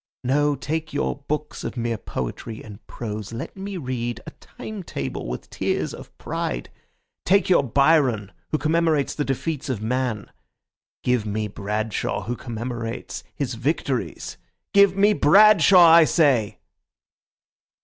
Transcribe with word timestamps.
No, 0.23 0.55
take 0.55 0.93
your 0.93 1.17
books 1.27 1.63
of 1.63 1.77
mere 1.77 1.99
poetry 1.99 2.63
and 2.63 2.83
prose; 2.87 3.31
let 3.31 3.55
me 3.55 3.77
read 3.77 4.19
a 4.25 4.31
time 4.31 4.81
table, 4.81 5.27
with 5.27 5.47
tears 5.51 5.93
of 5.93 6.17
pride. 6.17 6.71
Take 7.23 7.49
your 7.49 7.61
Byron, 7.63 8.31
who 8.49 8.57
commemorates 8.57 9.13
the 9.13 9.23
defeats 9.23 9.69
of 9.69 9.79
man; 9.83 10.31
give 11.03 11.23
me 11.27 11.47
Bradshaw, 11.47 12.23
who 12.23 12.35
commemorates 12.35 13.23
his 13.35 13.53
victories. 13.53 14.37
Give 14.73 14.97
me 14.97 15.13
Bradshaw, 15.13 15.85
I 15.89 16.05
say!" 16.05 16.57